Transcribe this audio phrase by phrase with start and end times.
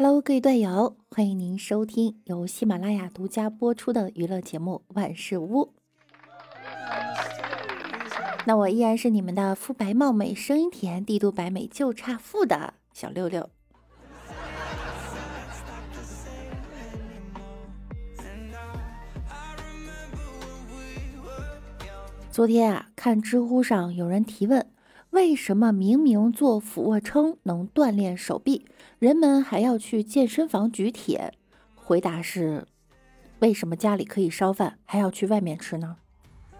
[0.00, 5.64] Hello，各位队友，欢迎您收听由喜马拉雅独家播出的娱乐节目《万事屋》。
[8.44, 13.50] 那我依然是你们的肤白貌美、声音甜、帝都白美就差富的小六六。
[22.30, 24.64] 昨天啊，看知乎上有人提问。
[25.10, 28.66] 为什么明明做俯卧撑能锻炼手臂，
[28.98, 31.32] 人们还要去健身房举铁？
[31.76, 32.66] 回答是：
[33.38, 35.98] 为什么家里可以烧饭，还要去外面吃呢？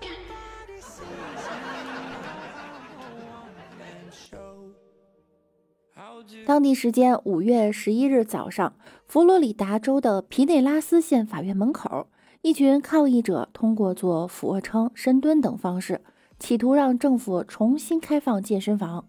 [6.44, 8.74] 当地时间五月十一日早上，
[9.06, 12.08] 佛罗里达州的皮内拉斯县法院门口，
[12.42, 16.00] 一群抗议者通过做俯卧撑、深蹲等方式。
[16.40, 19.08] 企图让政府重新开放健身房，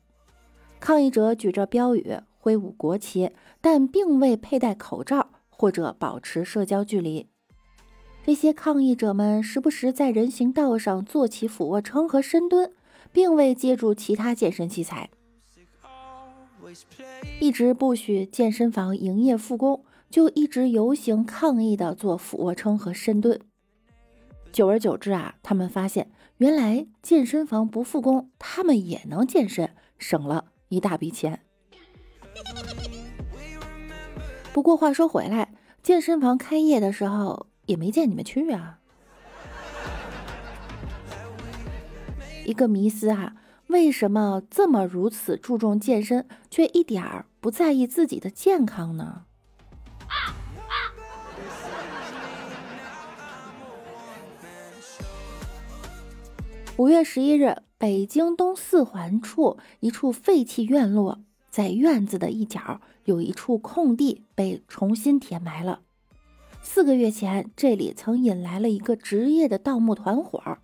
[0.79, 7.27] 抗议者举着标语，挥舞国旗，但并未佩戴口罩或者保持社交距离。
[8.23, 12.71] 这些抗议者们时不时在人行道上做起俯卧撑和深蹲，
[13.11, 15.09] 并未借助其他健身器材。
[17.39, 23.41] 一直不许健身房营业复工，就一直游行抗议的做俯卧撑和深蹲。
[24.51, 26.11] 久而久之啊，他们发现。
[26.37, 31.44] 原来健身房不复工，他们也能健身，省了一大笔钱。
[34.53, 38.79] 不过话说回来，健身房开业的时候也没见你们去啊。
[42.45, 43.35] 一个迷思哈，
[43.67, 49.23] 为什么这么如此注重健身，却一点儿不在意自己的健康呢？
[56.77, 61.21] 五月十一日，北京东四环处一处废弃院落，
[61.55, 65.79] 在院子的一角有一处空地被重新填埋了。
[66.61, 70.57] 四个月前，这里曾引来了一个职业的盗墓团伙。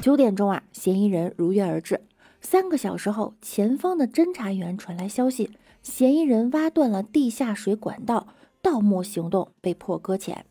[0.00, 2.00] 九点钟啊，嫌疑人如约而至。
[2.40, 5.50] 三个小时后，前方的侦查员传来消息，
[5.82, 8.28] 嫌疑人挖断了地下水管道，
[8.62, 10.46] 盗墓行动被迫搁浅。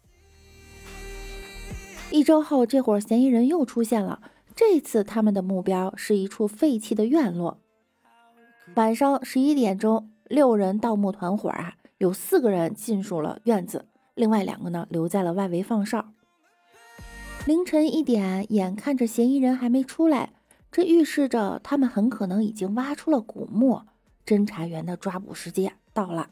[2.11, 4.22] 一周后，这伙嫌疑人又出现了。
[4.55, 7.59] 这次他们的目标是一处废弃的院落。
[8.75, 13.85] 晚上十一点钟，六人盗墓团伙啊，有四个人进入了院子，
[14.16, 16.13] 另外两个呢留在了外围放哨。
[17.46, 20.34] 凌晨一点，眼看着嫌疑人还没出来，
[20.72, 23.81] 这预示着他们很可能已经挖出了古墓。
[24.25, 26.29] 侦查员的抓捕时间到了。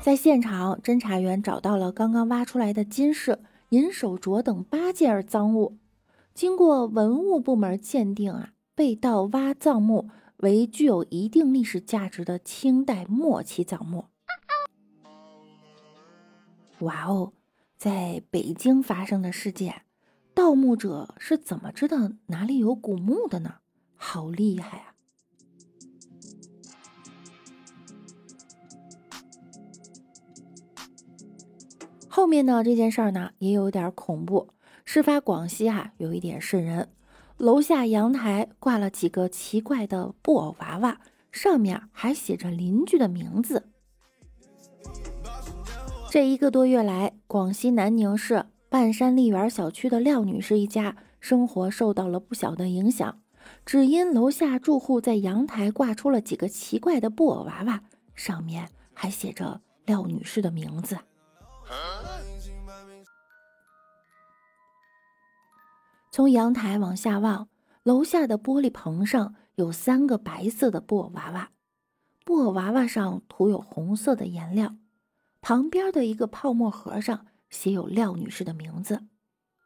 [0.00, 3.38] 在现场，侦查员找到了刚刚挖出来的金饰、
[3.68, 5.76] 银手镯等八件赃物。
[6.34, 14.06] 经过文物部门鉴定啊，被盗挖葬墓为具有一定历史价值的清代末期葬墓。
[16.80, 17.32] 哇哦，
[17.76, 19.82] 在北京发生的事件，
[20.34, 23.56] 盗墓者是怎么知道哪里有古墓的呢？
[23.94, 24.94] 好厉害啊！
[32.08, 32.64] 后面呢？
[32.64, 34.48] 这件事儿呢，也有点恐怖。
[34.84, 36.88] 事发广西哈，有一点瘆人。
[37.42, 41.00] 楼下阳台挂了几个奇怪的布偶娃娃，
[41.32, 43.66] 上面还写着邻居的名字。
[46.08, 53.20] 这一个多月来，广西南宁市半山丽园小区的廖女士一家生活受到了不小的影响，
[53.66, 57.82] 只因楼下住户在阳台挂出了几个奇怪的布偶娃娃，
[58.14, 60.96] 上面还写着廖女士的名字。
[66.14, 67.48] 从阳台往下望，
[67.84, 71.52] 楼下的玻璃棚上有三个白色的布偶娃娃，
[72.26, 74.76] 布偶娃娃上涂有红色的颜料。
[75.40, 79.04] 旁边的一个泡沫盒上写有廖女士的名字。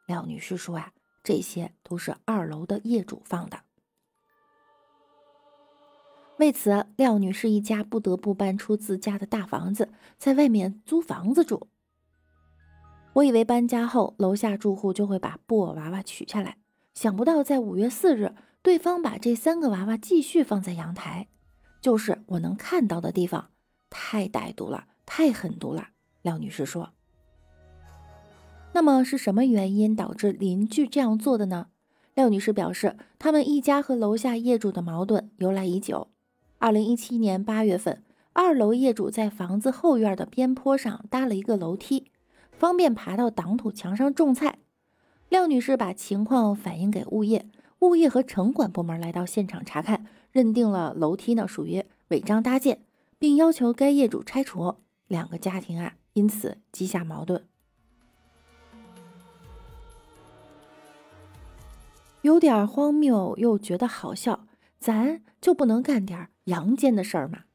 [0.07, 0.93] 廖女士说：“啊，
[1.25, 3.59] 这些都是二楼的业主放的。”
[6.39, 11.67] 为此，廖女士一家不得不搬出自家的大房子，在外面租房子住。
[13.17, 16.59] 我以为搬家后楼下住户就会把布偶娃娃取下来，
[16.93, 21.27] 想不到在五月四日，对方把这三个娃娃继续放在阳台，
[21.81, 23.49] 就是我能看到的地方，
[23.89, 25.89] 太歹毒了，太狠毒了。
[26.21, 26.91] 廖女士说
[28.75, 31.69] ：“那么是什么原因导致邻居这样做的呢？”
[32.15, 36.09] 廖女士表示，他们一家和楼下业主的矛盾由来已久。
[36.59, 38.03] 二零一七年八月份，
[38.35, 42.11] 二楼业主在房子后院的边坡上搭了一个楼梯。
[42.59, 44.59] 方便爬到挡土墙上种菜。
[45.29, 47.47] 廖女士把情况反映给物业，
[47.81, 52.83] 物业和城管部门来到现场查看，认定了楼梯呢属于违章搭建，
[53.19, 54.77] 并要求该业主拆除。
[55.09, 57.47] 两个家庭啊，因此积下矛盾。
[62.23, 64.47] 有点荒谬，又觉得好笑，
[64.79, 67.46] 咱就不能干点阳间的事儿吗？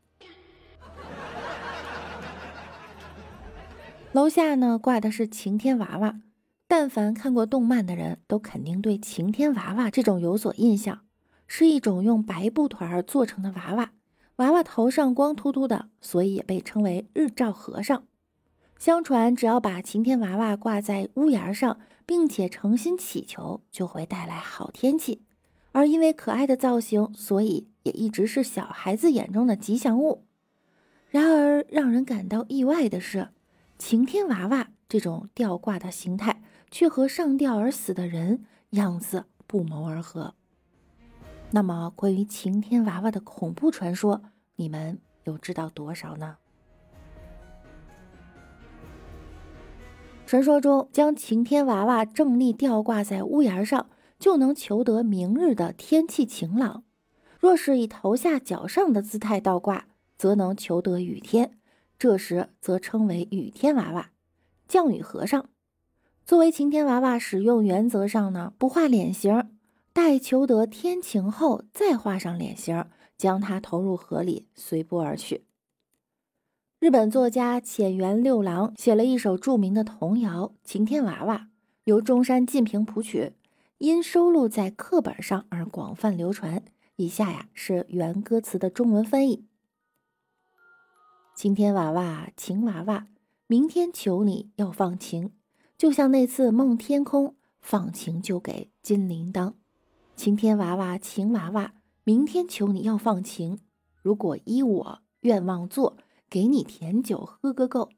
[4.13, 6.19] 楼下呢挂的是晴天娃娃，
[6.67, 11.05] 但凡看过动漫的人都肯定对晴天娃娃这种有所印象，
[11.47, 13.93] 是一种用白布团做成的娃娃，
[14.35, 18.03] 娃娃头上光秃秃的，所以也被称为日照和尚。
[18.77, 25.21] 相传，只要把晴天娃娃挂在屋檐上，并且诚心祈求，就会带来好天气。
[25.71, 30.25] 而因为可爱的造型，所以也一直是小孩子眼中的吉祥物。
[31.09, 33.29] 然而，让人感到意外的是。
[33.83, 40.35] 晴天娃娃这种吊挂的形态，却和上吊而死的人样子不谋而合。
[41.49, 44.21] 那么，关于晴天娃娃的恐怖传说，
[44.57, 46.37] 你们又知道多少呢？
[50.27, 53.89] 传说中，将晴天娃娃正立吊挂在屋檐上，
[54.19, 56.83] 就能求得明日的天气晴朗；
[57.39, 61.57] 若是以头下脚上的姿态倒挂，则能求得雨天。
[62.01, 64.09] 这时则称为雨天娃娃、
[64.67, 65.51] 降雨和尚。
[66.25, 69.51] 作为晴天娃娃使用原则上呢，不画脸型，
[69.93, 72.87] 待求得天晴后再画上脸型，
[73.19, 75.45] 将它投入河里，随波而去。
[76.79, 81.37] 日本作家浅原六郎写了一首著名的童谣《晴天娃娃》，
[81.83, 83.33] 由中山进平谱曲，
[83.77, 86.63] 因收录在课本上而广泛流传。
[86.95, 89.45] 以下呀是原歌词的中文翻译。
[91.33, 93.07] 晴天娃娃，晴娃娃，
[93.47, 95.31] 明天求你要放晴，
[95.77, 99.53] 就像那次梦天空，放晴就给金铃铛。
[100.15, 101.73] 晴天娃娃，晴娃娃，
[102.03, 103.57] 明天求你要放晴，
[104.03, 105.97] 如果依我愿望做，
[106.29, 107.89] 给你甜酒喝个够。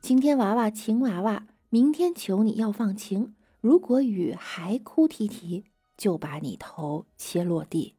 [0.00, 5.64] 晴天娃娃，晴娃娃，明天求你要放晴，如果雨还哭啼啼，
[5.98, 7.96] 就把你头切落地。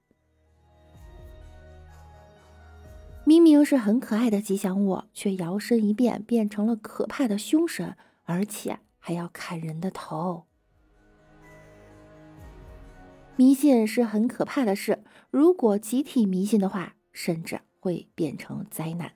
[3.32, 7.96] 明明是很可爱的吉祥物，却摇身一变变成了可怕的凶神，
[8.26, 10.48] 而且还要砍人的头。
[13.38, 19.14] 迷信是很可怕的事，如果集体迷信的话，甚至会变成灾难。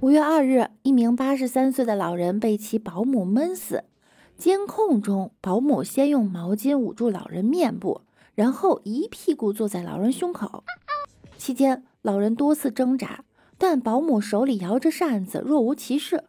[0.00, 3.84] 五月二日，一名八十三岁的老人被其保姆闷死。
[4.36, 8.02] 监控中，保姆先用毛巾捂住老人面部，
[8.34, 10.64] 然后一屁股坐在老人胸口。
[11.38, 13.24] 期间，老人多次挣扎，
[13.56, 16.24] 但保姆手里摇着扇子，若无其事。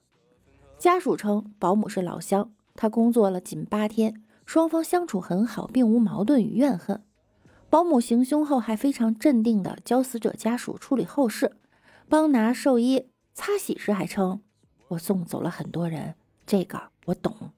[0.78, 7.02] 家属称，保姆是老乡，他工作了仅八天，双方相处很好，并无矛盾与怨恨。
[7.70, 11.58] 保姆行凶后，还非常镇定地教死者家属处理后事，
[12.08, 13.08] 帮拿寿衣。
[13.36, 14.42] 擦洗时还称
[14.88, 16.16] ：“我送走了很多人，
[16.48, 17.52] 这个我懂。”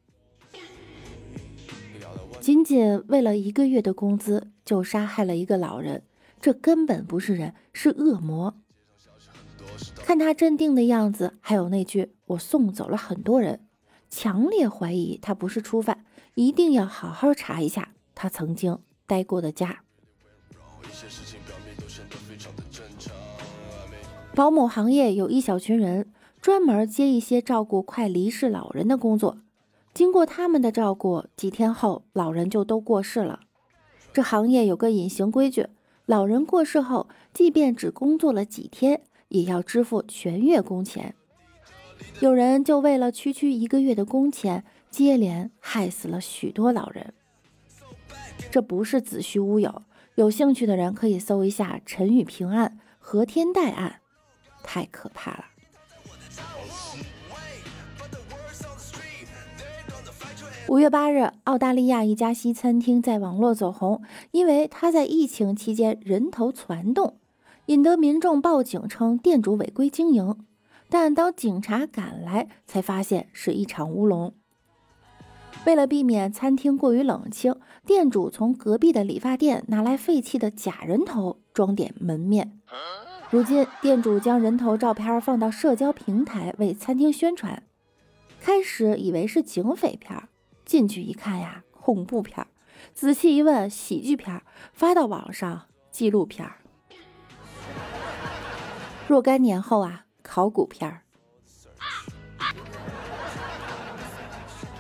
[2.41, 6.03] 仅仅为了一个月的工资就杀害了一个老人，
[6.41, 8.55] 这根本不是人，是恶魔。
[9.97, 13.67] 看他镇定的样子，还有那句“我送走了很多人”，
[14.09, 19.83] 强烈怀疑他不是初犯，一定要好好查一下他曾经待过的家。
[24.37, 29.39] 保姆行业有一小群人，专门接一些照顾快离世老人的工作。
[29.95, 33.39] 经过他们的照顾，几天后老人就都过世了。
[34.13, 35.65] 这行业有个隐形规矩：
[36.05, 41.15] 老人过世后，即便只工作了几天，也要支付全月工钱。
[42.19, 47.11] 有人就为了区区一个月的工钱，接连害死了许多老人。
[48.51, 49.81] 这不是子虚乌有，
[50.13, 54.01] 有兴趣的人可以搜一下陈宇平案、何天代案。
[54.67, 55.45] 太可怕了！
[60.67, 67.17] 五月八日，澳大利亚一家西餐厅在网络走红，因为他在疫情期间人头攒动，
[67.67, 70.45] 引得民众报警称店主违规经营。
[70.89, 74.33] 但当警察赶来，才发现是一场乌龙。
[75.65, 77.55] 为了避免餐厅过于冷清，
[77.85, 82.59] 店主从隔壁的理发店拿来废弃的假人头装点门面。
[83.29, 87.61] 如今，店主将人头照片放到社交平台为餐厅宣传。
[88.39, 90.29] 开始以为是警匪片，
[90.63, 92.45] 进去一看呀，恐怖片；
[92.93, 94.41] 仔细一问，喜剧片。
[94.71, 96.49] 发到网上，纪录片。
[99.09, 101.01] 若干年后啊，考古片。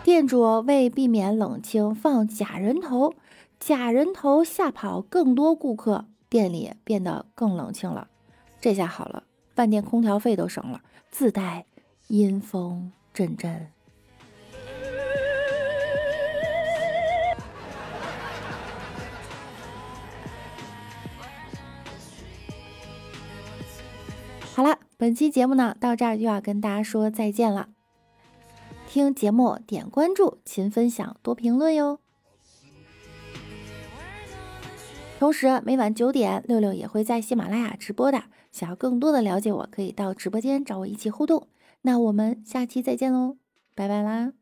[0.05, 3.13] 店主为避免冷清，放假人头，
[3.59, 8.07] 假人头吓跑更多顾客，店里变得更冷清了。
[8.59, 9.23] 这下好了，
[9.55, 11.65] 饭店空调费都省了，自带
[12.07, 13.71] 阴风阵阵。
[24.53, 27.69] 好了，本期节目呢到这儿就要跟大家说再见了。
[28.87, 31.99] 听节目点关注，勤分享，多评论哟。
[35.19, 38.23] 同时每晚九点，六六也会在喜马拉雅直播的。
[38.51, 41.47] 想要更多的了解我，可以到直播间找我一起互动。
[41.81, 43.37] 那我们下期再见喽，
[43.73, 44.33] 拜拜啦！